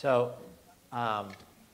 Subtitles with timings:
[0.00, 0.32] So,
[0.92, 1.28] um,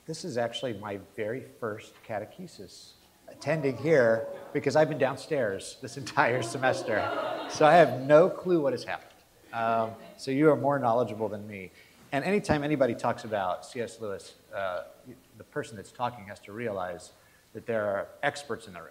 [0.04, 2.94] this is actually my very first catechesis
[3.28, 7.08] attending here because I've been downstairs this entire semester.
[7.48, 9.12] So, I have no clue what has happened.
[9.52, 11.70] Um, so, you are more knowledgeable than me.
[12.10, 14.00] And anytime anybody talks about C.S.
[14.00, 14.82] Lewis, uh,
[15.38, 17.12] the person that's talking has to realize
[17.54, 18.90] that there are experts in the room.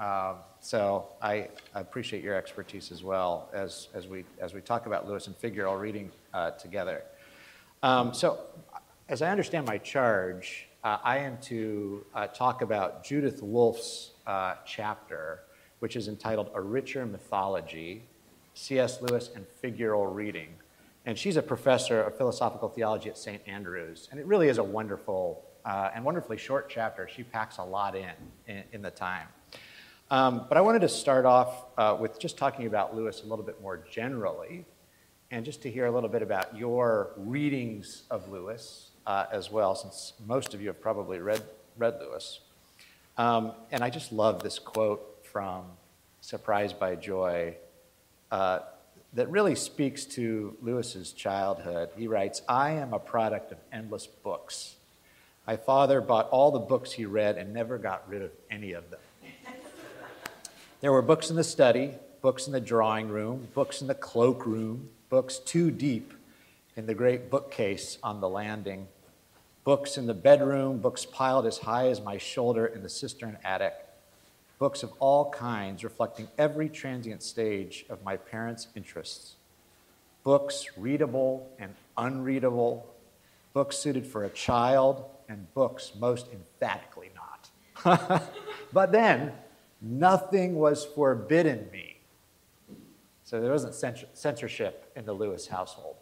[0.00, 5.06] Um, so I, appreciate your expertise as well as, as, we, as we talk about
[5.06, 7.04] Lewis and figure figural reading uh, together.
[7.82, 8.38] Um, so
[9.08, 14.54] as I understand my charge, uh, I am to uh, talk about Judith Wolfe's uh,
[14.64, 15.40] chapter,
[15.80, 18.04] which is entitled A Richer Mythology,
[18.54, 19.02] C.S.
[19.02, 20.50] Lewis and Figural Reading.
[21.06, 23.42] And she's a professor of philosophical theology at St.
[23.48, 24.08] Andrews.
[24.12, 27.08] And it really is a wonderful uh, and wonderfully short chapter.
[27.08, 28.10] She packs a lot in
[28.46, 29.26] in, in the time.
[30.08, 33.44] Um, but I wanted to start off uh, with just talking about Lewis a little
[33.44, 34.66] bit more generally,
[35.32, 39.74] and just to hear a little bit about your readings of Lewis uh, as well,
[39.74, 41.42] since most of you have probably read,
[41.78, 42.40] read Lewis.
[43.16, 45.64] Um, and I just love this quote from
[46.20, 47.56] Surprised by Joy
[48.30, 48.58] uh,
[49.14, 51.88] that really speaks to Lewis's childhood.
[51.96, 54.76] He writes, I am a product of endless books.
[55.46, 58.90] My father bought all the books he read and never got rid of any of
[58.90, 59.00] them.
[60.82, 64.90] There were books in the study, books in the drawing room, books in the cloakroom,
[65.12, 66.14] books too deep
[66.74, 68.88] in the great bookcase on the landing,
[69.62, 73.74] books in the bedroom, books piled as high as my shoulder in the cistern attic,
[74.58, 79.34] books of all kinds reflecting every transient stage of my parents' interests,
[80.24, 82.86] books readable and unreadable,
[83.52, 88.32] books suited for a child, and books most emphatically not.
[88.72, 89.32] but then,
[89.82, 91.96] Nothing was forbidden me.
[93.24, 93.74] So there wasn't
[94.14, 95.96] censorship in the Lewis household.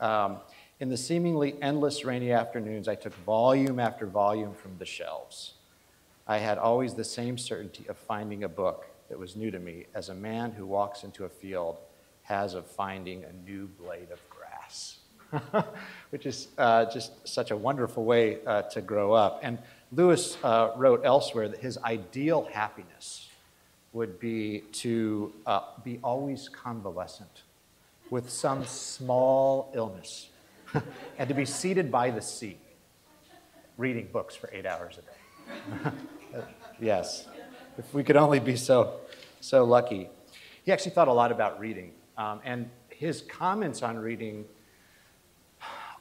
[0.00, 0.38] Um,
[0.80, 5.54] in the seemingly endless rainy afternoons, I took volume after volume from the shelves.
[6.26, 9.86] I had always the same certainty of finding a book that was new to me
[9.94, 11.78] as a man who walks into a field
[12.22, 14.98] has of finding a new blade of grass,
[16.10, 19.40] which is uh, just such a wonderful way uh, to grow up.
[19.42, 19.58] And
[19.92, 23.28] Lewis uh, wrote elsewhere that his ideal happiness
[23.92, 27.43] would be to uh, be always convalescent
[28.10, 30.28] with some small illness
[31.18, 32.58] and to be seated by the sea
[33.76, 35.92] reading books for eight hours a day.
[36.80, 37.26] yes,
[37.76, 39.00] if we could only be so,
[39.40, 40.08] so lucky.
[40.64, 44.44] He actually thought a lot about reading, um, and his comments on reading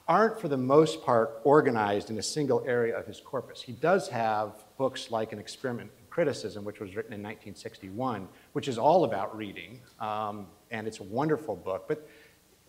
[0.08, 3.62] aren't, for the most part, organized in a single area of his corpus.
[3.62, 8.78] He does have books like An Experiment Criticism, which was written in 1961, which is
[8.78, 11.86] all about reading, um, and it's a wonderful book.
[11.88, 12.08] But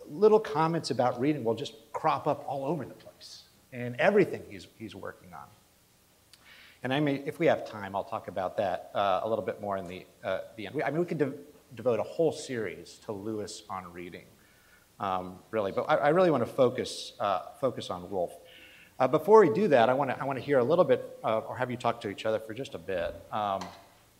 [0.09, 4.65] little comments about reading will just crop up all over the place in everything he's,
[4.79, 5.45] he's working on.
[6.81, 9.61] And I mean, if we have time, I'll talk about that uh, a little bit
[9.61, 10.81] more in the, uh, the end.
[10.83, 11.33] I mean, we could de-
[11.75, 14.25] devote a whole series to Lewis on reading
[14.99, 15.71] um, really.
[15.71, 18.37] But I, I, really want to focus, uh, focus on Wolfe.
[18.97, 21.19] Uh, before we do that, I want to, I want to hear a little bit,
[21.23, 23.13] uh, or have you talk to each other for just a bit.
[23.31, 23.59] Um,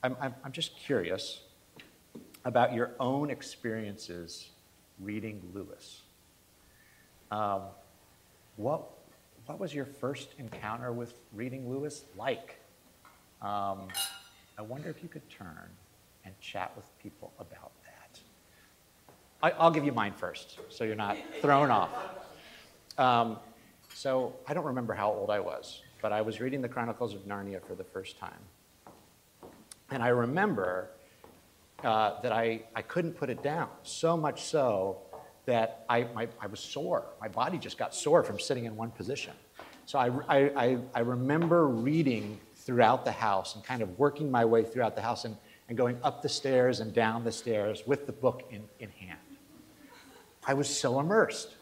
[0.03, 1.41] I'm, I'm, I'm just curious
[2.43, 4.49] about your own experiences
[4.99, 6.01] reading Lewis.
[7.31, 7.61] Um,
[8.57, 8.83] what,
[9.45, 12.59] what was your first encounter with reading Lewis like?
[13.41, 13.87] Um,
[14.57, 15.69] I wonder if you could turn
[16.25, 18.19] and chat with people about that.
[19.41, 21.89] I, will give you mine first, so you're not thrown off.
[23.95, 27.21] So I don't remember how old I was, but I was reading the Chronicles of
[27.21, 28.33] Narnia for the first time.
[29.89, 30.89] And I remember
[31.81, 34.97] uh, that I, I couldn't put it down, so much so
[35.45, 37.05] that I, my, I was sore.
[37.21, 39.31] My body just got sore from sitting in one position.
[39.85, 44.65] So I, I, I remember reading throughout the house and kind of working my way
[44.65, 45.37] throughout the house and,
[45.69, 49.19] and going up the stairs and down the stairs with the book in, in hand.
[50.45, 51.55] I was so immersed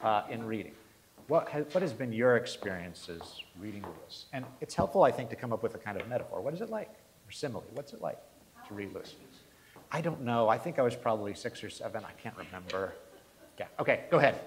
[0.00, 0.74] uh, in reading.
[1.28, 4.26] What has, what has been your experiences reading Lewis?
[4.32, 6.40] And it's helpful, I think, to come up with a kind of metaphor.
[6.42, 6.90] What is it like?
[7.26, 7.64] Or simile?
[7.72, 8.18] What's it like
[8.68, 9.14] to read Lewis?
[9.90, 10.48] I don't know.
[10.48, 12.04] I think I was probably six or seven.
[12.04, 12.94] I can't remember.
[13.58, 13.66] Yeah.
[13.78, 14.38] Okay, go ahead.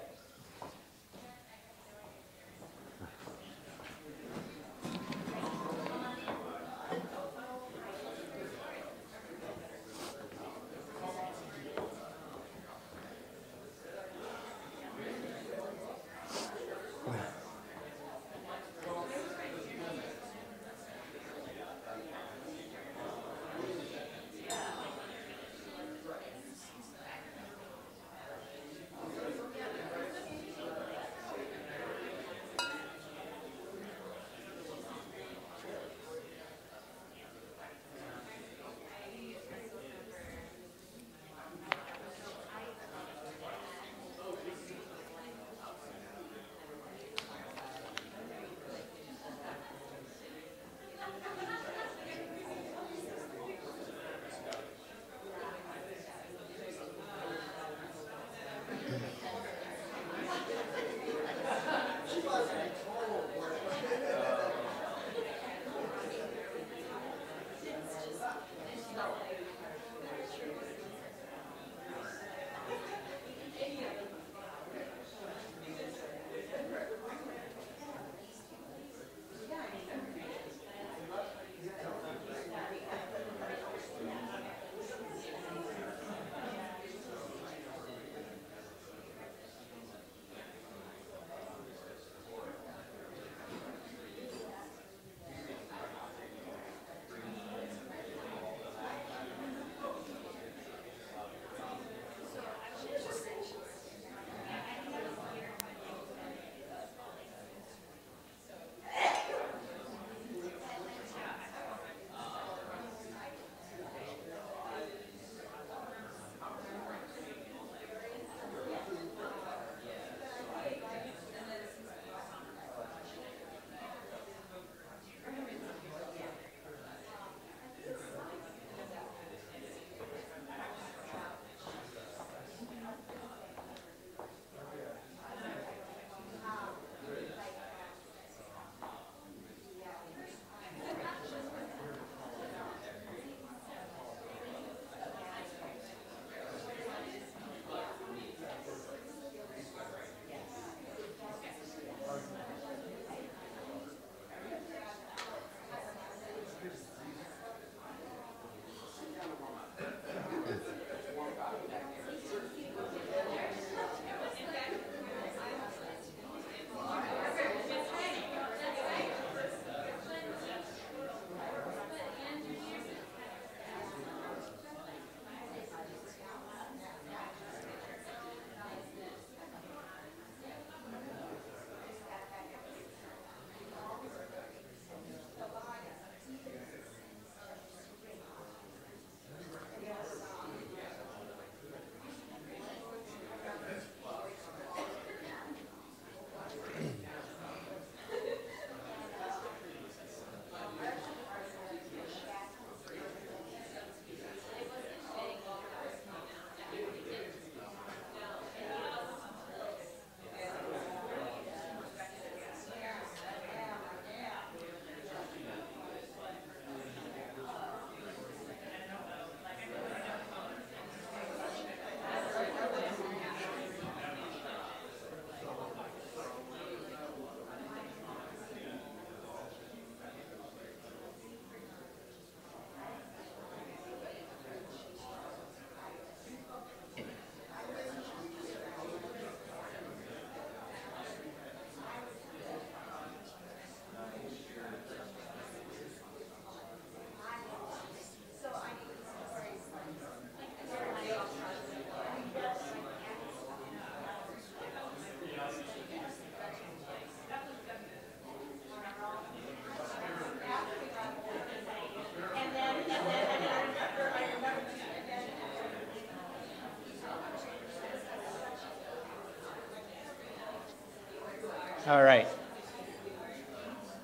[271.88, 272.28] All right.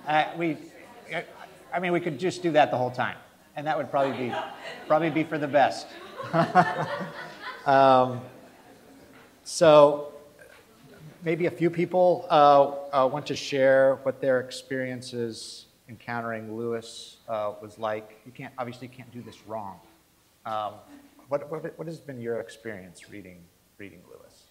[0.07, 0.57] Uh, we,
[1.71, 3.19] I mean, we could just do that the whole time,
[3.57, 4.35] and that would probably be,
[4.87, 5.87] probably be for the best.
[7.67, 8.23] um,
[9.45, 10.15] so,
[11.25, 17.53] maybe a few people uh, uh, want to share what their experiences encountering Lewis uh,
[17.61, 18.19] was like.
[18.25, 19.79] You can't obviously can't do this wrong.
[20.47, 20.73] Um,
[21.29, 23.41] what, what, what has been your experience reading
[23.77, 24.45] reading Lewis?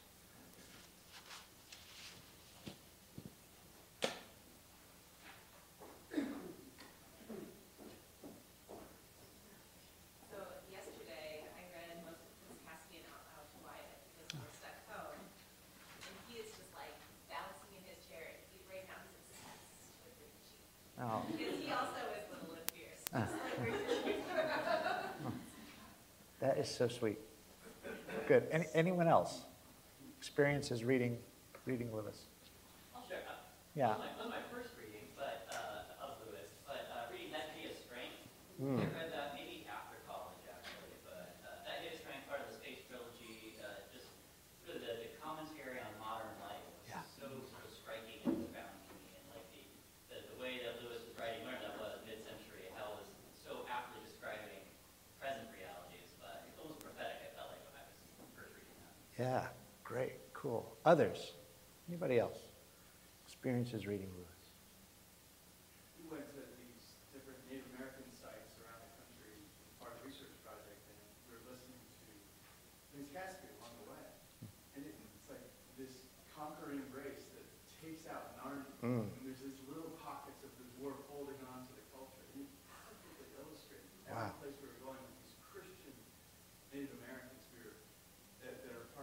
[26.44, 27.20] That is so sweet.
[28.28, 28.48] Good.
[28.52, 29.46] Any, anyone else?
[30.18, 31.18] Experiences reading,
[31.66, 32.26] reading Lewis?
[32.96, 33.22] I'll share.
[33.30, 33.38] Uh,
[33.78, 33.94] yeah.
[33.94, 34.74] Of my, first
[35.14, 38.26] but uh, of Lewis, but uh, reading That Hideous Strength.
[38.58, 38.80] Mm.
[38.80, 42.58] I read that maybe after college, actually, but uh, That Hideous Strength, part of the
[42.58, 44.10] Space Trilogy, uh, just
[44.66, 47.06] really the, the commentary on modern life was yeah.
[47.20, 49.62] so sort of striking and profound to me, and like the,
[50.10, 53.68] the, the way that Lewis was writing, learned that was mid-century, how it was so
[53.70, 54.64] aptly describing
[55.22, 56.02] present reality.
[59.24, 59.48] Yeah,
[59.88, 60.68] great, cool.
[60.84, 61.32] Others?
[61.88, 62.44] Anybody else?
[63.24, 64.44] Experiences reading Lewis?
[65.96, 69.32] We went to these different Native American sites around the country
[69.64, 72.12] as part of a research project, and we were listening to
[72.92, 74.06] Prince Caspian along the way.
[74.76, 75.48] And it's like
[75.80, 77.48] this conquering grace that
[77.80, 78.76] takes out Narnia.
[78.84, 79.08] Mm.
[79.08, 82.28] And there's these little pockets of the dwarf holding on to the culture.
[82.36, 84.36] And it perfectly illustrates wow.
[84.44, 85.96] place we were going with these Christian
[86.76, 87.44] Native Americans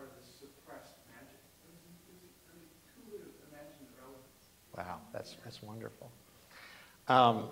[0.00, 1.37] part of this suppressed magic.
[1.67, 4.49] It was, it was, I mean, who would have imagined the relevance?
[4.73, 6.11] Wow, that's, that's wonderful.
[7.09, 7.49] Um,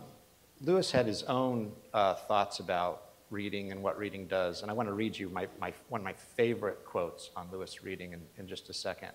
[0.60, 4.88] Lewis had his own uh, thoughts about reading and what reading does, and I want
[4.88, 8.48] to read you my, my, one of my favorite quotes on Lewis reading in, in
[8.48, 9.10] just a second.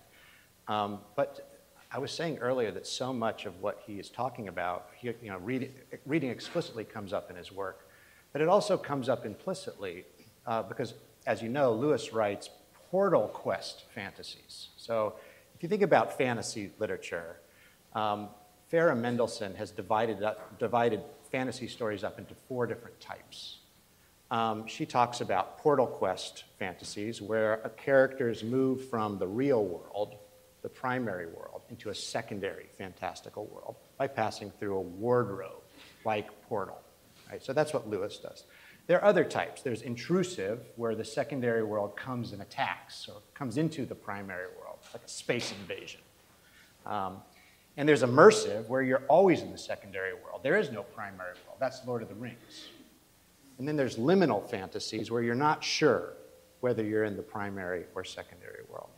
[0.68, 1.50] Um, but
[1.90, 5.30] I was saying earlier that so much of what he is talking about, he, you
[5.30, 5.72] know, reading,
[6.06, 7.88] reading explicitly comes up in his work,
[8.32, 10.04] but it also comes up implicitly
[10.46, 10.94] uh, because,
[11.26, 12.50] as you know, Lewis writes
[12.90, 14.68] portal quest fantasies.
[14.76, 15.14] So
[15.54, 17.36] if you think about fantasy literature,
[17.94, 18.28] um,
[18.72, 23.58] Farah Mendlesohn has divided, up, divided fantasy stories up into four different types.
[24.30, 30.16] Um, she talks about portal quest fantasies, where a characters move from the real world,
[30.62, 35.62] the primary world, into a secondary fantastical world by passing through a wardrobe
[36.04, 36.80] like portal.
[37.30, 37.42] Right?
[37.42, 38.44] So that's what Lewis does.
[38.86, 39.62] There are other types.
[39.62, 44.78] There's intrusive, where the secondary world comes and attacks or comes into the primary world,
[44.92, 46.00] like a space invasion.
[46.84, 47.18] Um,
[47.76, 50.40] and there's immersive, where you're always in the secondary world.
[50.42, 51.58] There is no primary world.
[51.58, 52.68] That's Lord of the Rings.
[53.58, 56.14] And then there's liminal fantasies, where you're not sure
[56.60, 58.88] whether you're in the primary or secondary world.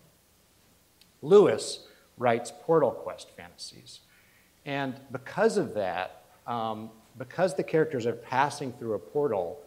[1.22, 1.86] Lewis
[2.18, 4.00] writes Portal Quest fantasies.
[4.64, 9.60] And because of that, um, because the characters are passing through a portal,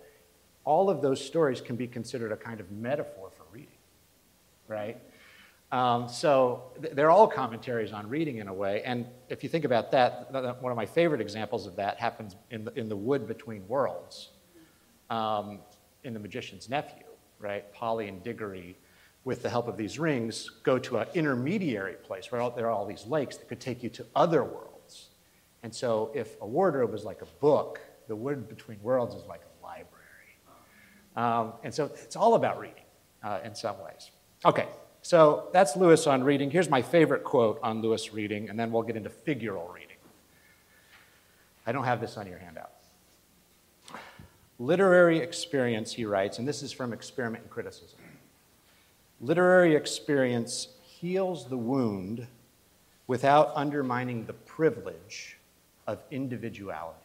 [0.65, 3.77] all of those stories can be considered a kind of metaphor for reading,
[4.67, 4.97] right?
[5.71, 8.81] Um, so they're all commentaries on reading in a way.
[8.83, 12.65] And if you think about that, one of my favorite examples of that happens in
[12.65, 14.29] the, in the wood between worlds
[15.09, 15.59] um,
[16.03, 17.03] in The Magician's Nephew,
[17.37, 17.71] right?
[17.71, 18.77] Polly and Diggory,
[19.25, 22.85] with the help of these rings, go to an intermediary place where there are all
[22.85, 25.09] these lakes that could take you to other worlds.
[25.61, 29.41] And so if a wardrobe is like a book, the wood between worlds is like
[29.41, 29.93] a library.
[31.15, 32.85] um, and so it's all about reading
[33.23, 34.09] uh, in some ways.
[34.45, 34.67] Okay,
[35.01, 36.51] so that's Lewis on reading.
[36.51, 39.97] Here's my favorite quote on Lewis reading, and then we'll get into figural reading.
[41.65, 42.71] I don't have this on your handout.
[44.59, 47.99] Literary experience, he writes, and this is from Experiment in Criticism.
[49.21, 52.27] Literary experience heals the wound
[53.07, 55.37] without undermining the privilege
[55.87, 56.99] of individuality.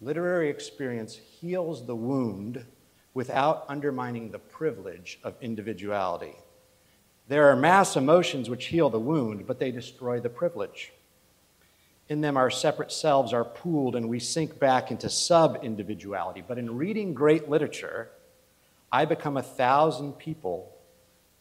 [0.00, 2.64] Literary experience heals the wound
[3.20, 6.34] without undermining the privilege of individuality.
[7.28, 10.90] There are mass emotions which heal the wound, but they destroy the privilege.
[12.08, 16.42] In them, our separate selves are pooled and we sink back into sub individuality.
[16.48, 18.08] But in reading great literature,
[18.90, 20.72] I become a thousand people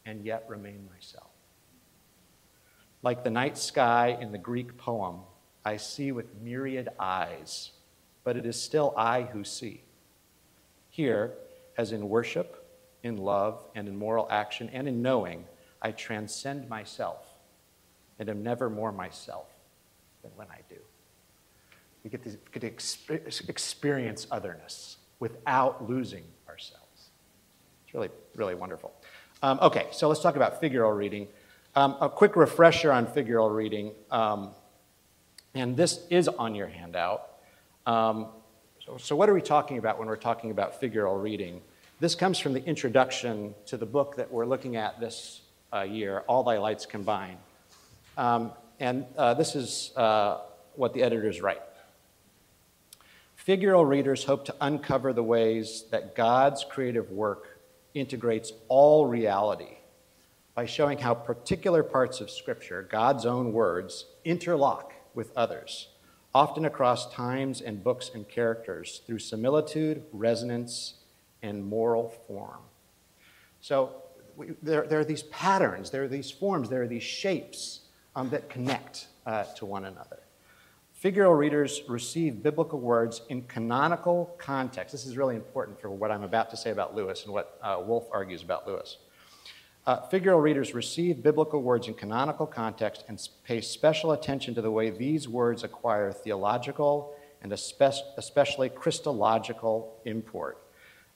[0.05, 1.31] and yet remain myself.
[3.03, 5.21] Like the night sky in the Greek poem,
[5.63, 7.71] I see with myriad eyes
[8.23, 9.81] but it is still I who see.
[10.89, 11.33] Here,
[11.79, 12.67] as in worship,
[13.03, 15.45] in love, and in moral action, and in knowing,
[15.81, 17.25] I transcend myself.
[18.19, 19.47] and am never more myself
[20.21, 20.75] than when I do.
[22.03, 27.11] We get to, experience otherness without losing ourselves.
[27.85, 28.91] It's really, really wonderful.
[29.41, 31.29] Um, okay, so let's talk about figural reading.
[31.77, 34.49] Um, a quick refresher on figural reading, um,
[35.53, 37.29] and this is on your handout.
[37.85, 38.27] Um,
[38.85, 41.61] so, so, what are we talking about when we're talking about figural reading?
[42.01, 45.41] This comes from the introduction to the book that we're looking at this
[45.73, 47.37] uh, year, All Thy Lights Combine.
[48.17, 50.37] Um, and uh, this is uh,
[50.75, 51.61] what the editors write.
[53.45, 57.59] Figural readers hope to uncover the ways that God's creative work
[57.93, 59.79] integrates all reality
[60.55, 65.89] by showing how particular parts of Scripture, God's own words, interlock with others,
[66.33, 70.93] often across times and books and characters through similitude, resonance,
[71.41, 72.59] and moral form.
[73.61, 74.03] So
[74.35, 77.81] we, there, there, are these patterns, there are these forms, there are these shapes
[78.15, 80.19] um, that connect uh, to one another.
[81.01, 84.91] Figural readers receive biblical words in canonical context.
[84.91, 87.81] This is really important for what I'm about to say about Lewis and what uh,
[87.85, 88.97] Wolfe argues about Lewis.
[89.87, 94.69] Uh, figural readers receive biblical words in canonical context and pay special attention to the
[94.69, 100.57] way these words acquire theological and especially Christological import.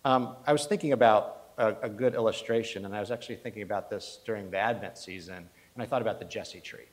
[0.06, 3.90] Um, I was thinking about a, a, good illustration, and I was actually thinking about
[3.90, 6.90] this during the Advent season, and I thought about the Jesse tree.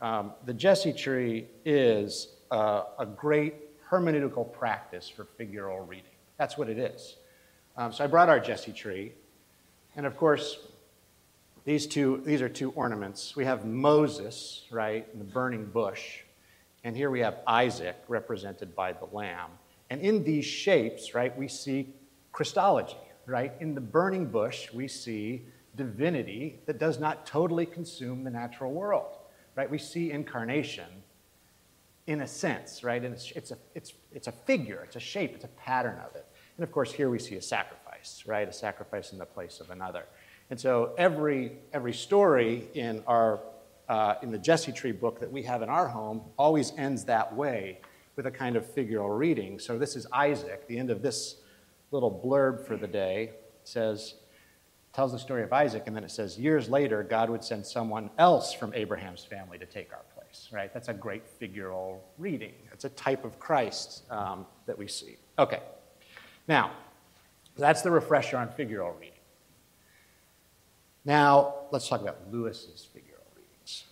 [0.00, 3.54] Um, the Jesse tree is uh, a great
[3.90, 6.04] hermeneutical practice for figural reading.
[6.38, 7.16] That's what it is.
[7.76, 9.12] Um, so I brought our Jesse tree,
[9.94, 10.58] and of course,
[11.66, 13.36] these two these are two ornaments.
[13.36, 16.20] We have Moses, right, in the burning bush,
[16.82, 19.50] and here we have Isaac, represented by the lamb.
[19.90, 21.92] And in these shapes, right, we see
[22.38, 22.94] Christology,
[23.26, 23.52] right?
[23.58, 25.42] In the burning bush, we see
[25.74, 29.16] divinity that does not totally consume the natural world,
[29.56, 29.68] right?
[29.68, 30.86] We see incarnation
[32.06, 33.02] in a sense, right?
[33.04, 36.14] And it's, it's, a, it's, it's a figure, it's a shape, it's a pattern of
[36.14, 36.26] it.
[36.56, 38.48] And of course, here we see a sacrifice, right?
[38.48, 40.04] A sacrifice in the place of another.
[40.48, 43.40] And so every, every story in, our,
[43.88, 47.34] uh, in the Jesse Tree book that we have in our home always ends that
[47.34, 47.80] way
[48.14, 49.58] with a kind of figural reading.
[49.58, 51.38] So this is Isaac, the end of this
[51.90, 53.30] little blurb for the day
[53.64, 54.14] says,
[54.92, 58.10] tells the story of Isaac, and then it says, years later, God would send someone
[58.18, 60.72] else from Abraham's family to take our place, right?
[60.72, 62.54] That's a great figural reading.
[62.72, 65.16] It's a type of Christ um, that we see.
[65.38, 65.60] Okay.
[66.46, 66.72] Now,
[67.56, 69.14] that's the refresher on figural reading.
[71.04, 73.84] Now, let's talk about Lewis's figural readings.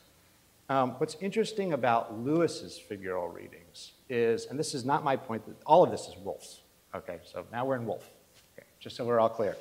[0.69, 5.85] Um, what's interesting about Lewis's figural readings is, and this is not my point, all
[5.85, 6.61] of this is Wolfe's.
[6.97, 8.09] Okay, so now we're in Wolfe,
[8.57, 9.55] okay, just so we're all clear.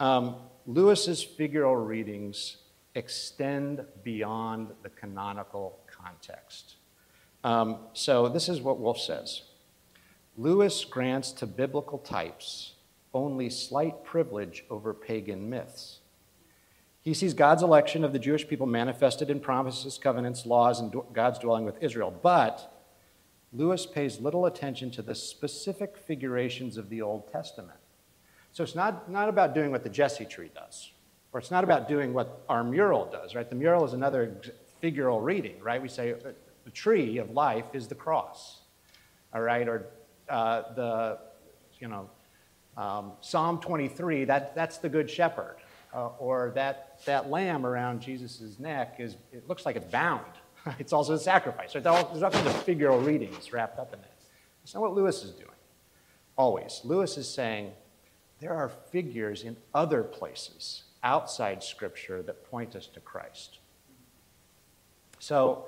[0.00, 2.56] Um, Lewis's figural readings
[2.94, 6.76] extend beyond the canonical context.
[7.42, 9.42] Um, so this is what Wolfe says
[10.38, 12.72] Lewis grants to biblical types
[13.12, 16.00] only slight privilege over pagan myths.
[17.02, 21.38] He sees God's election of the Jewish people manifested in promises, covenants, laws, and God's
[21.38, 22.10] dwelling with Israel.
[22.22, 22.73] But
[23.54, 27.78] Lewis pays little attention to the specific figurations of the Old Testament.
[28.52, 30.90] So it's not, not about doing what the Jesse tree does,
[31.32, 33.48] or it's not about doing what our mural does, right?
[33.48, 34.40] The mural is another
[34.82, 35.80] figural reading, right?
[35.80, 36.16] We say uh,
[36.64, 38.60] the tree of life is the cross,
[39.32, 39.68] all right?
[39.68, 39.86] Or
[40.28, 41.18] uh, the,
[41.78, 42.10] you know,
[42.76, 45.56] um, Psalm 23, that, that's the good shepherd.
[45.94, 50.24] Uh, or that, that lamb around Jesus' neck is, it looks like it's bound,
[50.78, 51.72] it's also a sacrifice.
[51.72, 54.10] There's kinds of figural readings wrapped up in that.
[54.62, 55.50] That's not what Lewis is doing.
[56.36, 56.80] Always.
[56.84, 57.72] Lewis is saying
[58.40, 63.58] there are figures in other places outside Scripture that point us to Christ.
[65.18, 65.66] So,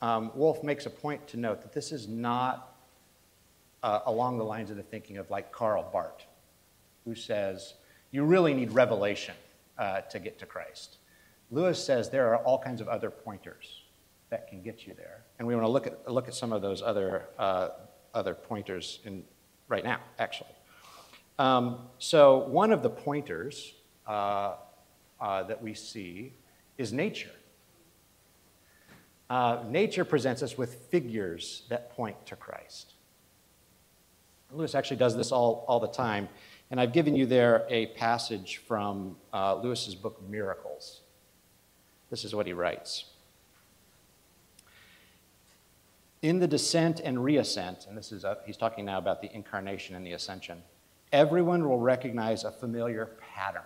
[0.00, 2.76] um, Wolfe makes a point to note that this is not
[3.82, 6.26] uh, along the lines of the thinking of like Karl Barth,
[7.04, 7.74] who says
[8.10, 9.34] you really need revelation
[9.78, 10.98] uh, to get to Christ.
[11.50, 13.82] Lewis says there are all kinds of other pointers
[14.30, 15.22] that can get you there.
[15.38, 17.68] And we want to look at, look at some of those other, uh,
[18.14, 19.22] other pointers in,
[19.68, 20.50] right now, actually.
[21.38, 23.74] Um, so, one of the pointers
[24.06, 24.54] uh,
[25.20, 26.32] uh, that we see
[26.78, 27.30] is nature.
[29.28, 32.94] Uh, nature presents us with figures that point to Christ.
[34.52, 36.28] Lewis actually does this all, all the time.
[36.70, 41.02] And I've given you there a passage from uh, Lewis's book, Miracles.
[42.10, 43.06] This is what he writes.
[46.22, 49.94] In the descent and reascent, and this is a, he's talking now about the incarnation
[49.94, 50.62] and the ascension,
[51.12, 53.62] everyone will recognize a familiar pattern.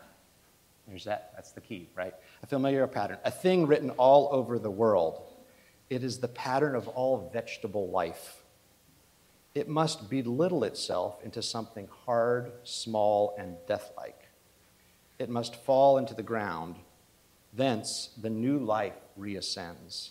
[0.89, 2.15] There's that, that's the key, right?
[2.43, 5.23] A familiar pattern, a thing written all over the world.
[5.89, 8.43] It is the pattern of all vegetable life.
[9.55, 14.29] It must belittle itself into something hard, small, and deathlike.
[15.19, 16.77] It must fall into the ground.
[17.53, 20.11] Thence, the new life reascends.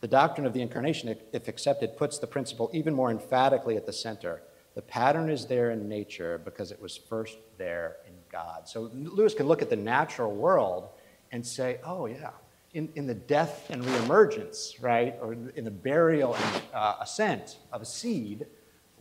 [0.00, 3.92] The doctrine of the incarnation, if accepted, puts the principle even more emphatically at the
[3.92, 4.42] center.
[4.74, 8.66] The pattern is there in nature because it was first there in God.
[8.68, 10.88] So Lewis can look at the natural world
[11.32, 12.30] and say, oh, yeah,
[12.72, 17.82] in, in the death and reemergence, right, or in the burial and uh, ascent of
[17.82, 18.46] a seed,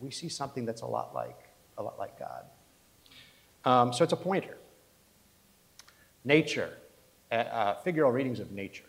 [0.01, 2.45] we see something that's a lot like, a lot like God.
[3.63, 4.57] Um, so it's a pointer.
[6.25, 6.73] Nature,
[7.31, 8.88] uh, uh, figural readings of nature.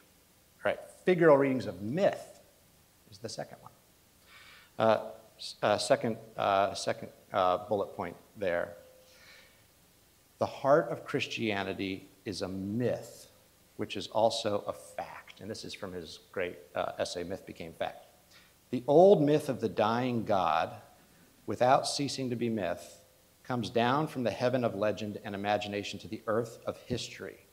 [1.06, 2.40] Figural readings of myth
[3.10, 3.72] is the second one.
[4.78, 5.00] Uh,
[5.62, 8.74] uh, second uh, second uh, bullet point there.
[10.38, 13.28] The heart of Christianity is a myth,
[13.76, 15.40] which is also a fact.
[15.40, 18.06] And this is from his great uh, essay, Myth Became Fact.
[18.70, 20.74] The old myth of the dying God,
[21.46, 23.04] without ceasing to be myth,
[23.42, 27.46] comes down from the heaven of legend and imagination to the earth of history.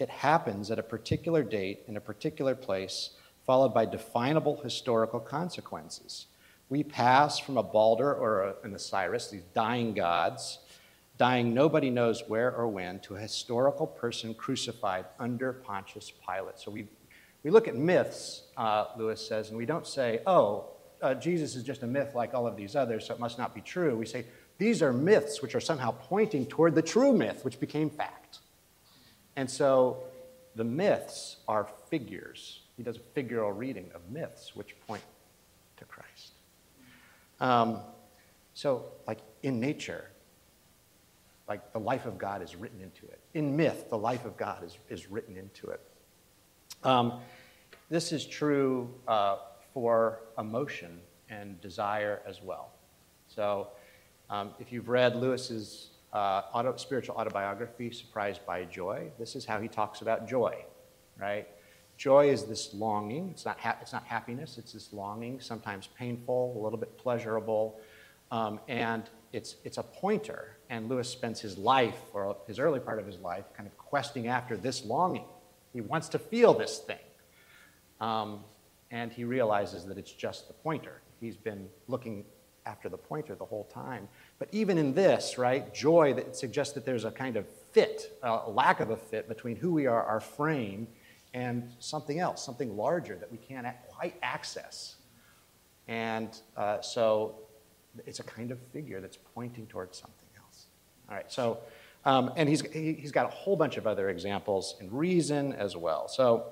[0.00, 3.10] It happens at a particular date in a particular place,
[3.44, 6.26] followed by definable historical consequences.
[6.70, 10.60] We pass from a Balder or a, an Osiris, these dying gods,
[11.18, 16.58] dying nobody knows where or when, to a historical person crucified under Pontius Pilate.
[16.58, 16.86] So we,
[17.42, 20.70] we look at myths, uh, Lewis says, and we don't say, oh,
[21.02, 23.54] uh, Jesus is just a myth like all of these others, so it must not
[23.54, 23.96] be true.
[23.96, 24.24] We say,
[24.56, 28.19] these are myths which are somehow pointing toward the true myth, which became fact.
[29.36, 30.02] And so
[30.54, 32.60] the myths are figures.
[32.76, 35.02] He does a figural reading of myths which point
[35.76, 36.32] to Christ.
[37.40, 37.78] Um,
[38.54, 40.10] so, like in nature,
[41.48, 43.18] like the life of God is written into it.
[43.34, 45.80] In myth, the life of God is, is written into it.
[46.84, 47.20] Um,
[47.88, 49.36] this is true uh,
[49.72, 52.70] for emotion and desire as well.
[53.28, 53.68] So,
[54.28, 59.60] um, if you've read Lewis's uh, auto, spiritual autobiography, Surprised by Joy, this is how
[59.60, 60.64] he talks about joy,
[61.18, 61.46] right?
[61.96, 63.28] Joy is this longing.
[63.30, 67.78] It's not, it's not happiness, it's this longing, sometimes painful, a little bit pleasurable.
[68.30, 70.56] Um, and it's, it's a pointer.
[70.70, 74.28] And Lewis spends his life, or his early part of his life, kind of questing
[74.28, 75.26] after this longing.
[75.72, 76.98] He wants to feel this thing.
[78.00, 78.40] Um,
[78.90, 81.02] and he realizes that it's just the pointer.
[81.20, 82.24] He's been looking
[82.66, 84.08] after the pointer the whole time.
[84.40, 88.50] But even in this, right, joy that suggests that there's a kind of fit, a
[88.50, 90.88] lack of a fit between who we are, our frame,
[91.34, 94.96] and something else, something larger that we can't quite access.
[95.86, 97.36] And uh, so
[98.06, 100.66] it's a kind of figure that's pointing towards something else.
[101.10, 101.58] All right, so,
[102.06, 105.76] um, and he's, he, has got a whole bunch of other examples in reason as
[105.76, 106.08] well.
[106.08, 106.46] So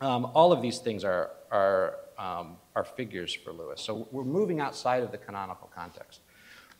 [0.00, 3.80] um, all of these things are, are, um, are figures for Lewis.
[3.80, 6.22] So we're moving outside of the canonical context.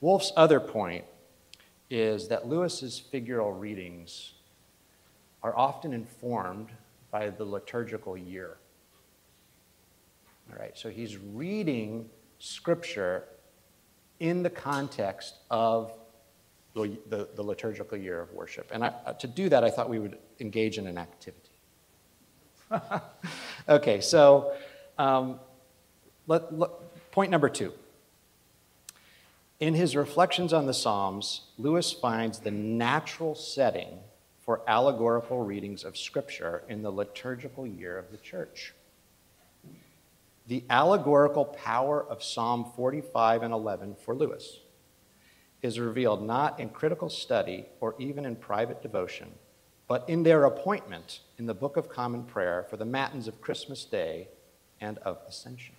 [0.01, 1.05] Wolfe's other point
[1.91, 4.35] is that Lewis's figural readings
[5.43, 6.69] are often informed
[7.11, 8.59] by the liturgical year.
[10.51, 12.09] All right, so he's reading
[12.39, 13.25] scripture
[14.21, 15.93] in the context of
[16.75, 18.71] the, the, the liturgical year of worship.
[18.73, 21.51] And I, to do that, I thought we would engage in an activity.
[23.69, 24.55] okay, so
[24.99, 25.41] um,
[26.27, 26.71] let, let,
[27.11, 27.73] point number two.
[29.61, 33.99] In his reflections on the Psalms, Lewis finds the natural setting
[34.39, 38.73] for allegorical readings of Scripture in the liturgical year of the church.
[40.47, 44.61] The allegorical power of Psalm 45 and 11 for Lewis
[45.61, 49.29] is revealed not in critical study or even in private devotion,
[49.89, 53.85] but in their appointment in the Book of Common Prayer for the Matins of Christmas
[53.85, 54.29] Day
[54.81, 55.75] and of Ascension.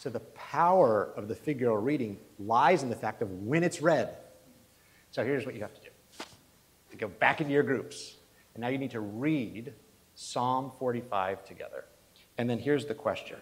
[0.00, 4.16] So the power of the figural reading lies in the fact of when it's read.
[5.10, 5.90] So here's what you have to do
[6.92, 8.16] to go back into your groups.
[8.54, 9.74] And now you need to read
[10.14, 11.84] Psalm 45 together.
[12.38, 13.36] And then here's the question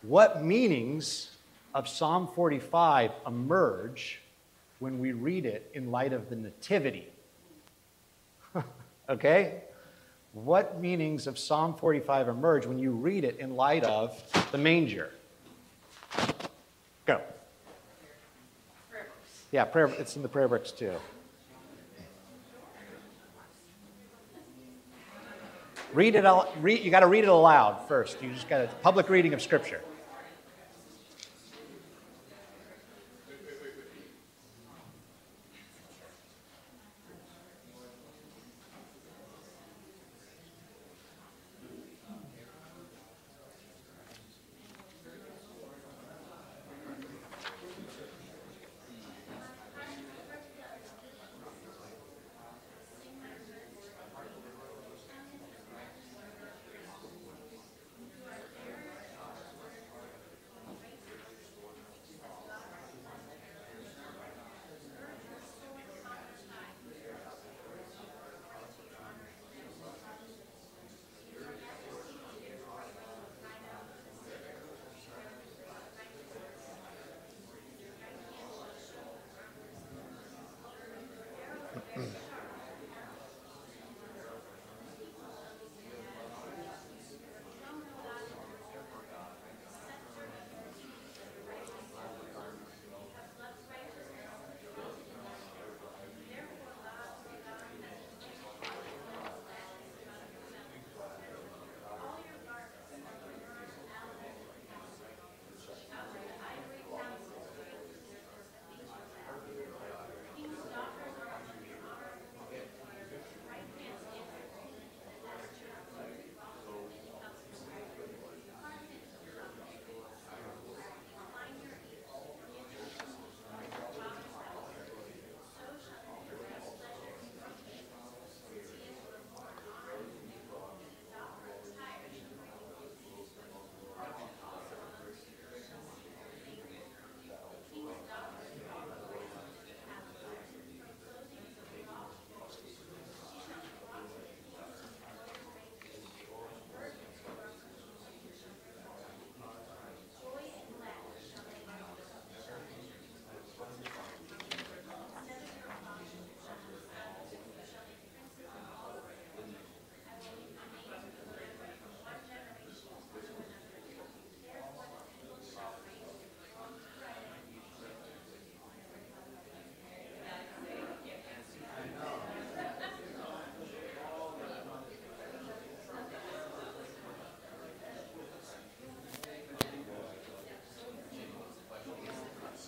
[0.00, 1.36] What meanings
[1.74, 4.22] of Psalm 45 emerge
[4.78, 7.08] when we read it in light of the Nativity?
[9.10, 9.64] okay?
[10.32, 14.18] What meanings of Psalm 45 emerge when you read it in light of
[14.50, 15.10] the manger?
[17.04, 17.20] Go.
[19.50, 20.94] Yeah, prayer, it's in the prayer books too.
[25.92, 26.24] Read it,
[26.62, 28.22] read, you got to read it aloud first.
[28.22, 29.82] You just got a public reading of Scripture.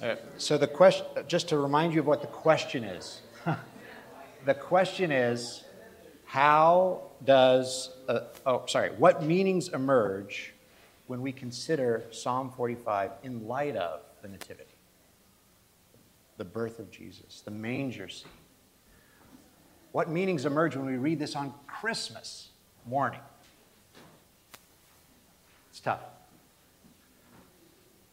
[0.05, 3.23] Uh, so the question, just to remind you of what the question is.
[4.45, 5.65] the question is,
[6.27, 10.53] how does, uh, oh, sorry, what meanings emerge
[11.07, 14.75] when we consider Psalm 45 in light of the Nativity?
[16.37, 18.29] The birth of Jesus, the manger scene.
[19.93, 22.51] What meanings emerge when we read this on Christmas
[22.85, 23.21] morning?
[25.71, 26.01] It's tough.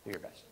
[0.05, 0.43] Do your best.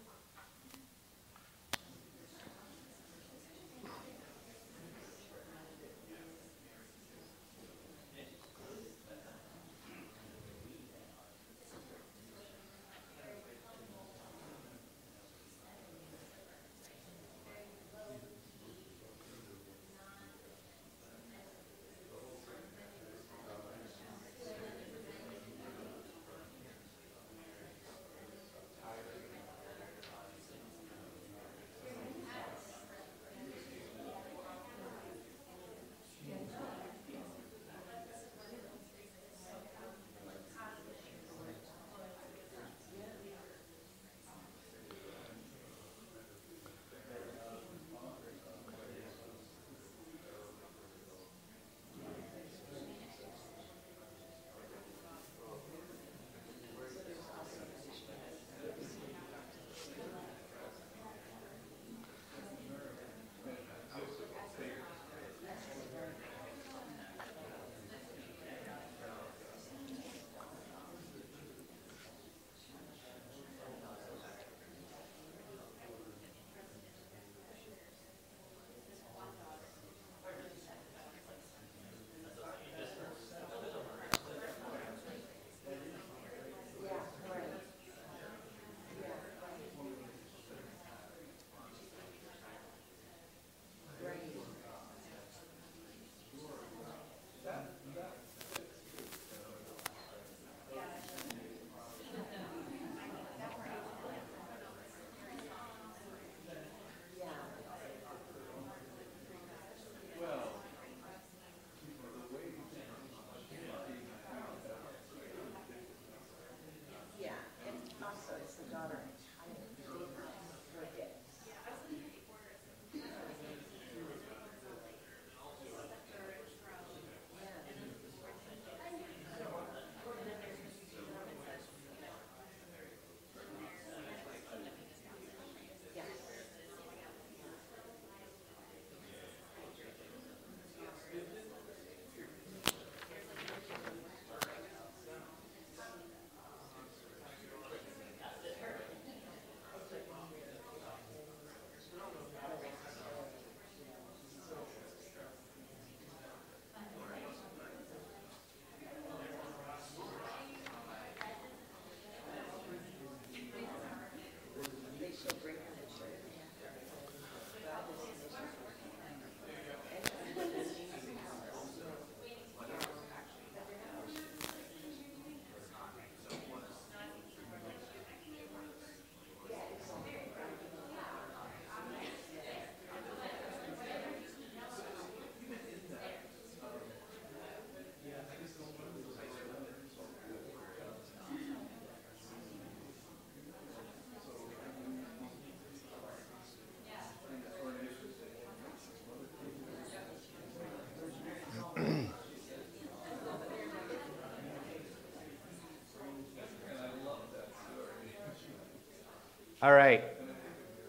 [209.61, 210.03] All right.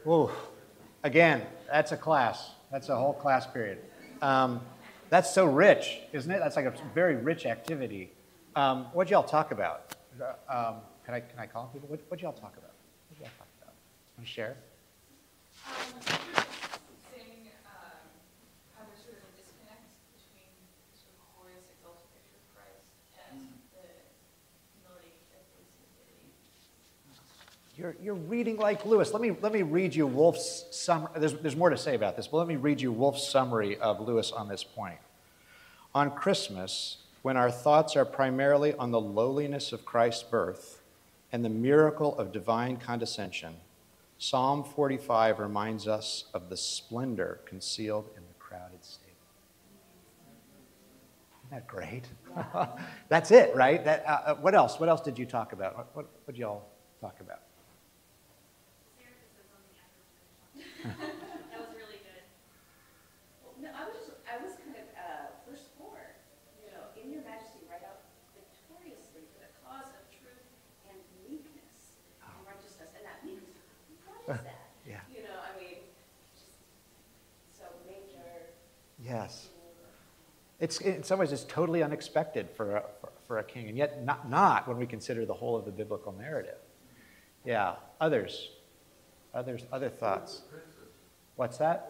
[0.04, 0.30] Whoa.
[1.02, 2.52] Again, that's a class.
[2.70, 3.78] That's a whole class period.
[4.22, 4.60] Um,
[5.08, 6.38] that's so rich, isn't it?
[6.38, 8.12] That's like a very rich activity.
[8.54, 9.96] Um, what'd y'all talk about?
[10.48, 11.88] Um, can I can I call people?
[11.88, 12.74] What, what'd y'all talk about?
[13.08, 14.26] What'd y'all talk about?
[14.26, 14.56] Share?
[27.80, 29.14] You're, you're reading like Lewis.
[29.14, 31.08] Let me, let me read you Wolfe's summary.
[31.16, 34.00] There's, there's more to say about this, but let me read you Wolfe's summary of
[34.06, 34.98] Lewis on this point.
[35.94, 40.82] On Christmas, when our thoughts are primarily on the lowliness of Christ's birth
[41.32, 43.54] and the miracle of divine condescension,
[44.18, 49.10] Psalm 45 reminds us of the splendor concealed in the crowded stable.
[51.46, 52.04] Isn't that great?
[53.08, 53.82] That's it, right?
[53.82, 54.78] That, uh, uh, what else?
[54.78, 55.88] What else did you talk about?
[55.94, 56.68] What did y'all
[57.00, 57.40] talk about?
[60.84, 62.24] That was really good.
[63.44, 66.00] Well, no, I was just, I was kind of, uh, verse four,
[66.64, 68.00] you know, in your majesty, write out
[68.32, 70.40] victoriously for the cause of truth
[70.88, 70.96] and
[71.28, 72.96] meekness and righteousness.
[72.96, 73.44] And that means,
[74.08, 74.72] what is that?
[74.88, 75.04] Yeah.
[75.12, 75.84] You know, I mean,
[76.32, 76.64] just,
[77.52, 78.48] so major.
[79.04, 79.52] Yes.
[80.60, 84.04] It's, in some ways, it's totally unexpected for a, for, for a king, and yet
[84.04, 86.58] not, not when we consider the whole of the biblical narrative.
[87.44, 87.76] Yeah.
[88.00, 88.50] Others?
[89.32, 89.64] Others?
[89.72, 90.42] Other thoughts?
[91.40, 91.88] What's that?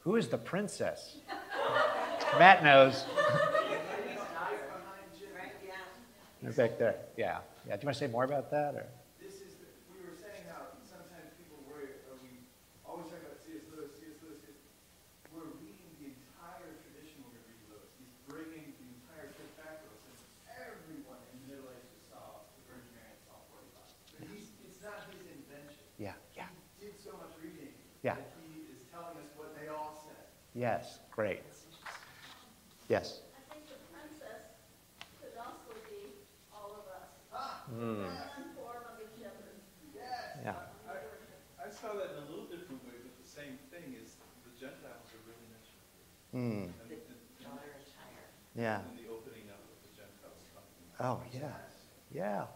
[0.00, 1.20] Who is the princess?
[2.40, 3.04] Matt knows.
[6.56, 6.96] Back there.
[7.20, 7.44] Yeah.
[7.68, 7.76] Yeah.
[7.76, 8.72] Do you want to say more about that?
[8.72, 8.88] Or?
[9.20, 12.40] This is, the- we were saying how sometimes people worry, are we
[12.88, 13.68] always talking about C.S.
[13.68, 14.16] Lewis, C.S.
[14.24, 14.56] Lewis, C.S.
[15.28, 17.84] We're reading the entire tradition when we read Lewis.
[18.00, 20.24] He's bringing the entire trip back to us.
[20.48, 23.84] And everyone in the Middle Ages saw the Virgin Mary in Psalm 45.
[24.16, 25.84] But he's, it's not his invention.
[26.00, 26.16] Yeah.
[26.32, 26.48] Yeah.
[26.80, 27.74] He did so much reading
[28.06, 28.14] Yeah.
[28.22, 30.30] that he is telling us what they all said.
[30.56, 31.00] Yes.
[31.12, 31.44] Great.
[32.88, 33.20] Yes.
[33.36, 34.56] I think the princess
[35.20, 36.16] could also be
[36.48, 37.12] all of us.
[37.68, 38.08] Hmm.
[38.32, 39.52] Some form of each other.
[39.92, 40.56] Yeah.
[40.88, 40.96] I,
[41.60, 44.16] I saw that in a little different way, but the same thing is
[44.48, 45.84] the Gentiles are really mentioned.
[46.32, 46.72] Hmm.
[46.88, 47.16] And, and,
[48.56, 48.80] Yeah.
[48.88, 50.40] in the opening up of the Gentiles.
[51.04, 51.52] Oh, yeah.
[52.08, 52.48] Yeah.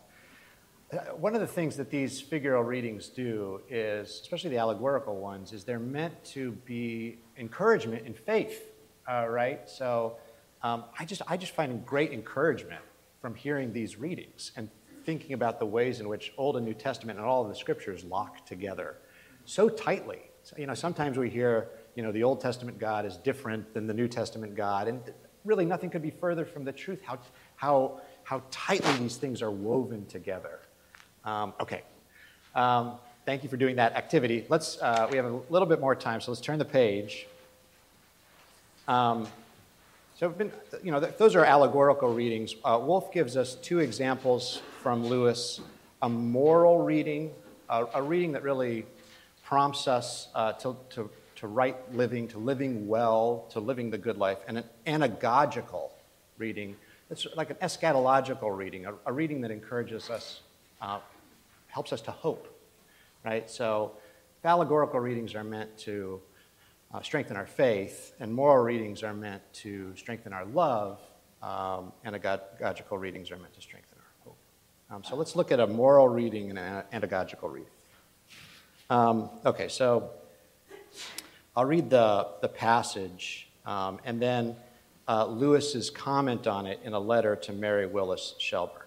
[1.17, 5.63] One of the things that these figural readings do is, especially the allegorical ones, is
[5.63, 8.73] they're meant to be encouragement in faith,
[9.09, 9.69] uh, right?
[9.69, 10.17] So
[10.63, 12.83] um, I, just, I just find great encouragement
[13.21, 14.69] from hearing these readings and
[15.05, 18.03] thinking about the ways in which Old and New Testament and all of the scriptures
[18.03, 18.97] lock together
[19.45, 20.23] so tightly.
[20.43, 23.87] So, you know, sometimes we hear, you know, the Old Testament God is different than
[23.87, 25.01] the New Testament God, and
[25.45, 27.19] really nothing could be further from the truth how,
[27.57, 30.61] how, how tightly these things are woven together.
[31.25, 31.83] Um, okay.
[32.55, 32.95] Um,
[33.27, 34.47] thank you for doing that activity.
[34.49, 37.27] Let's, uh, we have a little bit more time, so let's turn the page.
[38.89, 39.29] Um,
[40.19, 40.53] so, been,
[40.83, 42.55] you know, th- those are allegorical readings.
[42.65, 45.61] Uh, Wolfe gives us two examples from Lewis
[46.03, 47.31] a moral reading,
[47.69, 48.87] a, a reading that really
[49.45, 54.17] prompts us uh, to, to, to right living, to living well, to living the good
[54.17, 55.91] life, and an anagogical
[56.39, 56.77] reading.
[57.11, 60.41] It's like an eschatological reading, a, a reading that encourages us,
[60.81, 61.01] uh,
[61.71, 62.49] helps us to hope,
[63.25, 63.49] right?
[63.51, 63.93] So,
[64.45, 66.21] allegorical readings are meant to
[66.93, 71.01] uh, strengthen our faith, and moral readings are meant to strengthen our love,
[71.43, 74.39] um, and anagogical readings are meant to strengthen our hope.
[74.91, 77.71] Um, so let's look at a moral reading and an anagogical reading.
[78.89, 80.11] Um, okay, so
[81.57, 84.57] I'll read the, the passage, um, and then
[85.07, 88.80] uh, Lewis's comment on it in a letter to Mary Willis Shelburne.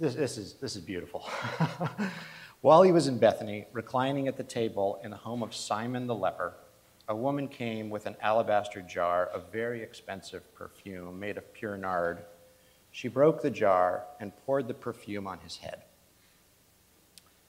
[0.00, 1.28] This, this, is, this is beautiful.
[2.62, 6.14] While he was in Bethany, reclining at the table in the home of Simon the
[6.14, 6.54] leper,
[7.06, 12.20] a woman came with an alabaster jar of very expensive perfume made of pure nard.
[12.90, 15.82] She broke the jar and poured the perfume on his head.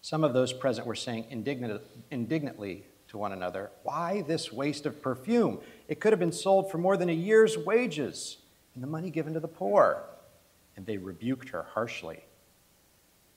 [0.01, 5.01] Some of those present were saying indignant, indignantly to one another, Why this waste of
[5.01, 5.59] perfume?
[5.87, 8.39] It could have been sold for more than a year's wages
[8.73, 10.03] and the money given to the poor.
[10.75, 12.25] And they rebuked her harshly.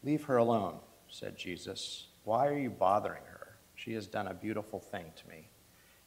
[0.05, 0.77] Leave her alone,
[1.09, 2.09] said Jesus.
[2.25, 3.57] Why are you bothering her?
[3.75, 5.49] She has done a beautiful thing to me.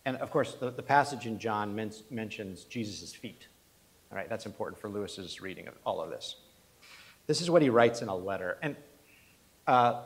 [0.05, 3.47] And of course, the, the passage in John men- mentions Jesus' feet.
[4.11, 6.35] All right, that's important for Lewis's reading of all of this.
[7.25, 8.57] This is what he writes in a letter.
[8.61, 8.75] And
[9.65, 10.01] uh,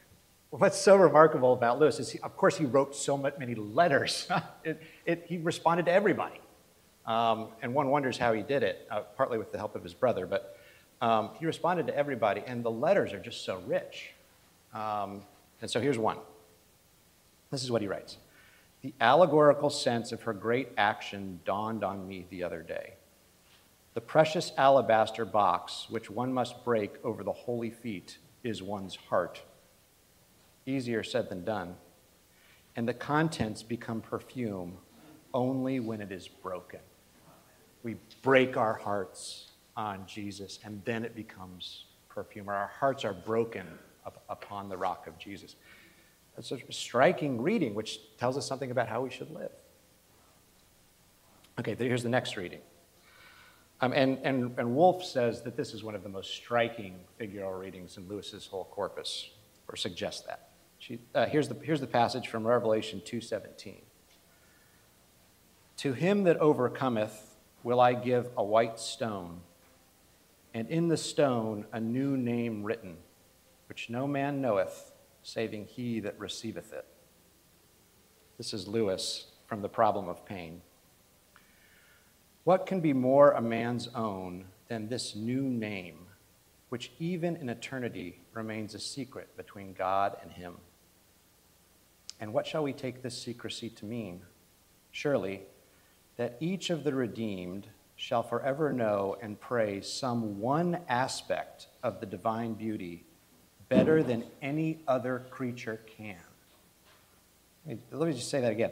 [0.50, 4.28] what's so remarkable about Lewis is, he, of course, he wrote so many letters.
[4.64, 6.40] it, it, he responded to everybody.
[7.04, 9.94] Um, and one wonders how he did it, uh, partly with the help of his
[9.94, 10.55] brother, but
[11.00, 14.12] um, he responded to everybody, and the letters are just so rich.
[14.72, 15.22] Um,
[15.60, 16.18] and so here's one.
[17.50, 18.18] This is what he writes
[18.82, 22.94] The allegorical sense of her great action dawned on me the other day.
[23.94, 29.40] The precious alabaster box, which one must break over the holy feet, is one's heart.
[30.66, 31.76] Easier said than done.
[32.74, 34.76] And the contents become perfume
[35.32, 36.80] only when it is broken.
[37.82, 39.45] We break our hearts
[39.76, 42.48] on Jesus, and then it becomes perfume.
[42.48, 43.66] Our hearts are broken
[44.04, 45.56] up upon the rock of Jesus.
[46.34, 49.50] That's a striking reading, which tells us something about how we should live.
[51.58, 52.60] Okay, here's the next reading.
[53.80, 57.58] Um, and, and, and Wolfe says that this is one of the most striking figural
[57.58, 59.30] readings in Lewis's whole corpus,
[59.68, 60.50] or suggests that.
[60.78, 63.76] She, uh, here's, the, here's the passage from Revelation 2.17.
[65.78, 69.40] To him that overcometh will I give a white stone,
[70.56, 72.96] and in the stone a new name written,
[73.68, 74.90] which no man knoweth,
[75.22, 76.86] saving he that receiveth it.
[78.38, 80.62] This is Lewis from The Problem of Pain.
[82.44, 86.06] What can be more a man's own than this new name,
[86.70, 90.54] which even in eternity remains a secret between God and him?
[92.18, 94.22] And what shall we take this secrecy to mean?
[94.90, 95.42] Surely,
[96.16, 97.66] that each of the redeemed
[97.96, 103.04] shall forever know and praise some one aspect of the divine beauty
[103.68, 106.16] better than any other creature can.
[107.90, 108.70] Let me just say that again.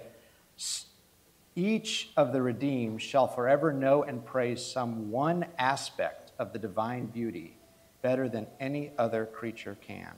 [1.57, 7.07] Each of the redeemed shall forever know and praise some one aspect of the divine
[7.07, 7.57] beauty
[8.03, 10.11] better than any other creature can.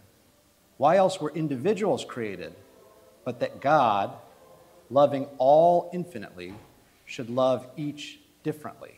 [0.77, 2.55] Why else were individuals created
[3.25, 4.13] but that God,
[4.91, 6.55] loving all infinitely,
[7.07, 8.96] should love each differently?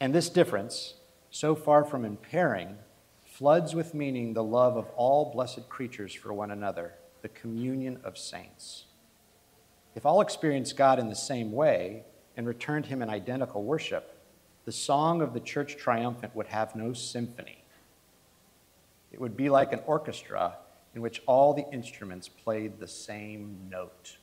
[0.00, 0.94] And this difference,
[1.30, 2.78] so far from impairing,
[3.22, 8.16] floods with meaning the love of all blessed creatures for one another, the communion of
[8.16, 8.86] saints.
[9.94, 12.04] If all experienced God in the same way
[12.36, 14.16] and returned him in identical worship,
[14.64, 17.64] the song of the church triumphant would have no symphony.
[19.12, 20.56] It would be like an orchestra
[20.94, 24.16] in which all the instruments played the same note.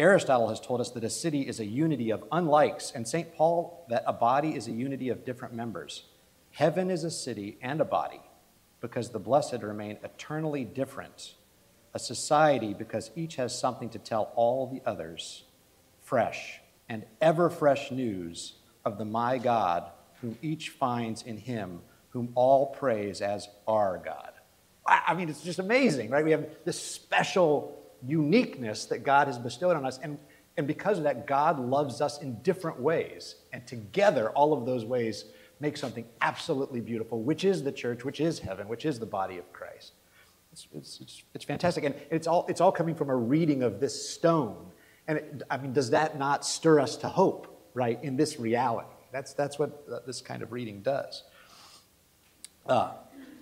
[0.00, 3.34] Aristotle has told us that a city is a unity of unlikes, and St.
[3.34, 6.04] Paul that a body is a unity of different members.
[6.52, 8.22] Heaven is a city and a body
[8.80, 11.34] because the blessed remain eternally different,
[11.92, 15.44] a society because each has something to tell all the others,
[16.02, 18.54] fresh and ever fresh news
[18.86, 19.84] of the my God,
[20.22, 24.32] whom each finds in him, whom all praise as our God.
[24.86, 26.24] I mean, it's just amazing, right?
[26.24, 29.98] We have this special uniqueness that God has bestowed on us.
[30.02, 30.18] And,
[30.56, 33.36] and because of that, God loves us in different ways.
[33.52, 35.24] And together, all of those ways
[35.60, 39.38] make something absolutely beautiful, which is the church, which is heaven, which is the body
[39.38, 39.92] of Christ.
[40.52, 41.84] It's, it's, it's, it's fantastic.
[41.84, 44.70] And it's all, it's all coming from a reading of this stone.
[45.06, 48.88] And it, I mean, does that not stir us to hope, right, in this reality?
[49.12, 51.24] That's, that's what uh, this kind of reading does.
[52.66, 52.92] Uh,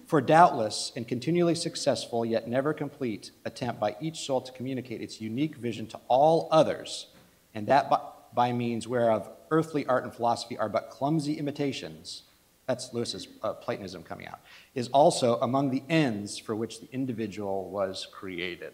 [0.09, 5.21] for doubtless and continually successful, yet never complete, attempt by each soul to communicate its
[5.21, 7.09] unique vision to all others,
[7.55, 8.01] and that by,
[8.35, 12.23] by means whereof earthly art and philosophy are but clumsy imitations,
[12.67, 14.41] that's Lewis's uh, Platonism coming out,
[14.75, 18.73] is also among the ends for which the individual was created.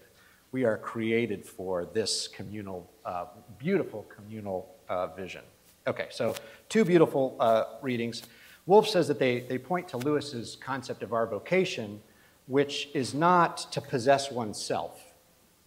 [0.52, 3.24] We are created for this communal, uh,
[3.58, 5.42] beautiful communal uh, vision.
[5.88, 6.36] Okay, so
[6.68, 8.22] two beautiful uh, readings.
[8.66, 12.00] Wolfe says that they, they point to Lewis's concept of our vocation,
[12.46, 15.14] which is not to possess oneself,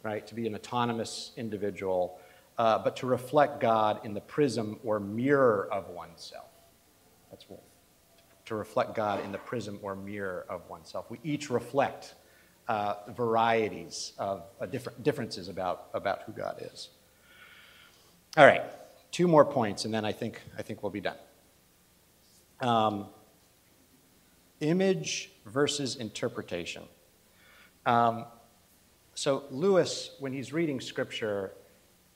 [0.04, 2.20] right, to be an autonomous individual,
[2.58, 6.50] uh, but to reflect God in the prism or mirror of oneself.
[7.30, 7.62] That's Wolfe.
[8.46, 11.12] To reflect God in the prism or mirror of oneself.
[11.12, 12.16] We each reflect
[12.68, 16.90] uh, varieties of uh, different differences about, about who God is.
[18.38, 18.64] All right,
[19.12, 21.18] two more points, and then I think, I think we'll be done.
[22.60, 23.08] Um,
[24.60, 26.84] image versus interpretation.
[27.86, 28.26] Um,
[29.14, 31.52] so, Lewis, when he's reading scripture,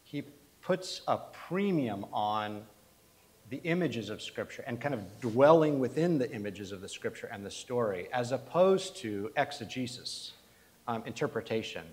[0.03, 0.23] he
[0.61, 2.63] puts a premium on
[3.49, 7.45] the images of scripture and kind of dwelling within the images of the scripture and
[7.45, 10.33] the story, as opposed to exegesis,
[10.87, 11.83] um, interpretation.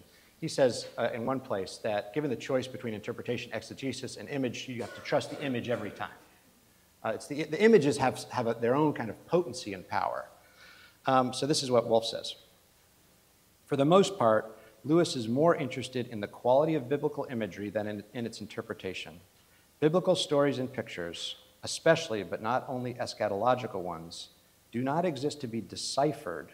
[0.41, 4.69] He says uh, in one place that given the choice between interpretation, exegesis, and image,
[4.69, 6.11] you have to trust the image every time.
[7.09, 10.27] Uh, it's the, the images have, have a, their own kind of potency and power.
[11.07, 12.35] Um, so this is what Wolfe says.
[13.65, 17.87] For the most part, Lewis is more interested in the quality of biblical imagery than
[17.87, 19.21] in, in its interpretation.
[19.81, 24.29] Biblical stories and pictures, especially but not only eschatological ones,
[24.71, 26.51] do not exist to be deciphered,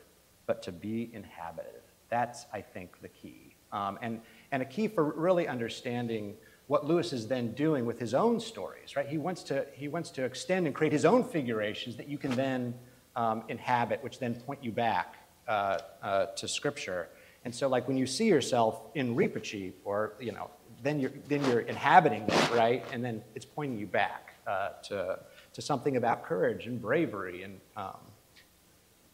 [0.47, 1.83] but to be inhabited.
[2.11, 3.57] That's, I think, the key.
[3.73, 4.21] Um, and,
[4.53, 6.37] and a key for really understanding
[6.67, 9.07] what Lewis is then doing with his own stories, right?
[9.07, 12.31] He wants to, he wants to extend and create his own figurations that you can
[12.33, 12.75] then
[13.17, 17.09] um, inhabit, which then point you back uh, uh, to Scripture.
[17.45, 20.51] And so, like when you see yourself in Reepicheep, or you know,
[20.83, 22.85] then you're then you're inhabiting that, right?
[22.93, 25.19] And then it's pointing you back uh, to
[25.53, 27.99] to something about courage and bravery, and um,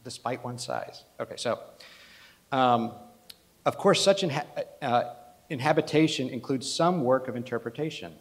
[0.04, 1.02] despite one's size.
[1.18, 1.58] Okay, so
[2.52, 2.92] um,
[3.66, 4.46] of course, such inha-
[4.80, 5.14] uh,
[5.50, 8.12] inhabitation includes some work of interpretation,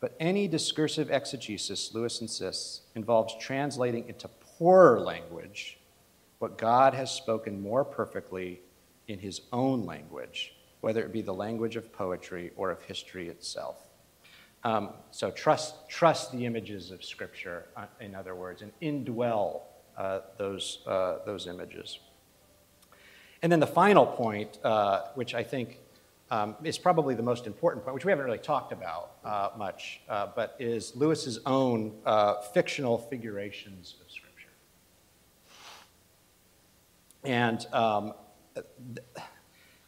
[0.00, 5.78] but any discursive exegesis, Lewis insists, involves translating into poorer language
[6.38, 8.60] what God has spoken more perfectly
[9.08, 13.76] in his own language, whether it be the language of poetry or of history itself.
[14.62, 19.62] Um, so trust, trust the images of Scripture, uh, in other words, and indwell
[19.96, 21.98] uh, those, uh, those images.
[23.42, 25.78] And then the final point, uh, which I think
[26.30, 30.00] um, is probably the most important point, which we haven't really talked about uh, much,
[30.08, 34.48] uh, but is Lewis's own uh, fictional figurations of Scripture.
[37.24, 38.14] And um,
[38.54, 39.06] th-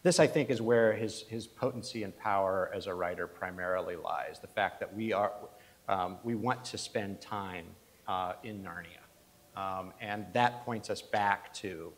[0.03, 4.39] this, I think, is where his, his potency and power as a writer primarily lies
[4.41, 5.32] the fact that we, are,
[5.89, 7.66] um, we want to spend time
[8.07, 9.03] uh, in Narnia.
[9.57, 11.93] Um, and that points us back to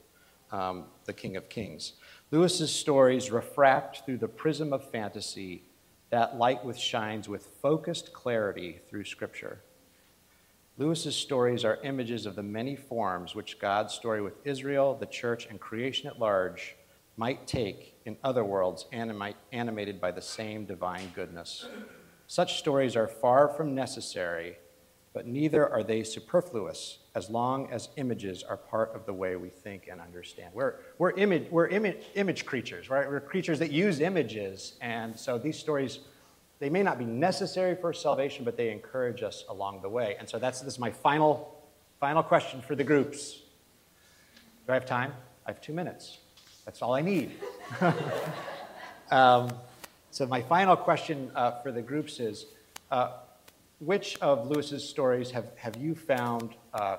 [0.52, 1.94] um, the King of Kings.
[2.30, 5.62] Lewis's stories refract through the prism of fantasy
[6.10, 9.60] that light which shines with focused clarity through Scripture.
[10.78, 15.46] Lewis's stories are images of the many forms which God's story with Israel, the church,
[15.46, 16.76] and creation at large
[17.16, 21.66] might take in other worlds animated by the same divine goodness.
[22.28, 24.58] Such stories are far from necessary,
[25.18, 29.48] but neither are they superfluous as long as images are part of the way we
[29.48, 30.54] think and understand.
[30.54, 33.04] We're, we're, image, we're image, image creatures, right?
[33.04, 35.98] We're creatures that use images, and so these stories,
[36.60, 40.14] they may not be necessary for salvation, but they encourage us along the way.
[40.20, 41.66] And so that's this is my final,
[41.98, 43.40] final question for the groups.
[44.68, 45.12] Do I have time?
[45.46, 46.18] I have two minutes.
[46.64, 47.32] That's all I need.
[49.10, 49.50] um,
[50.12, 52.46] so my final question uh, for the groups is,
[52.92, 53.14] uh,
[53.80, 56.96] which of Lewis's stories have, have you found uh,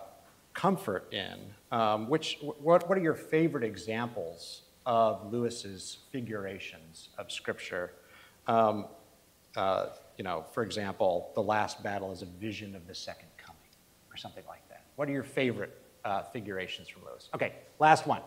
[0.54, 1.38] comfort in?
[1.72, 7.94] Um, which, what, what are your favorite examples of Lewis's figurations of Scripture?
[8.48, 8.86] Um,
[9.56, 13.60] uh, you know, for example, the last battle is a vision of the second coming,
[14.12, 14.84] or something like that.
[14.96, 17.30] What are your favorite uh, figurations from Lewis?
[17.34, 18.22] Okay, last one.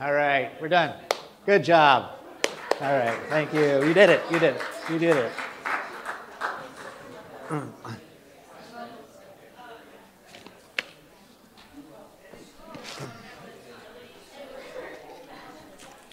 [0.00, 0.92] All right, we're done.
[1.46, 2.18] Good job.
[2.80, 3.84] All right, thank you.
[3.86, 4.22] You did it.
[4.28, 4.62] You did it.
[4.90, 5.32] You did it.